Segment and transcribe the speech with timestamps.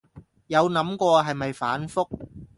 [0.47, 2.07] 有諗過係咪反覆